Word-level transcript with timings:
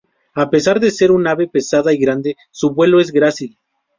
A 0.33 0.49
pesar 0.49 0.79
de 0.79 0.89
ser 0.89 1.11
un 1.11 1.27
ave 1.27 1.47
pesada 1.47 1.93
y 1.93 1.99
grande, 1.99 2.35
su 2.49 2.71
vuelo 2.73 2.99
es 2.99 3.11
grácil. 3.11 3.59